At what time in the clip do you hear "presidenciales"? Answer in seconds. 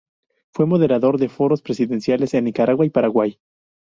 1.61-2.33